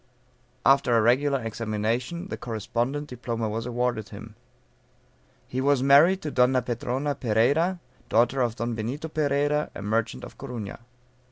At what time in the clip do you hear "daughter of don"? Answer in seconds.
8.09-8.73